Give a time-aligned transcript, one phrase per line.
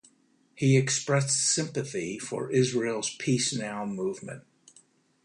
[0.55, 4.41] He expressed sympathy for Israel's Peace Now movement.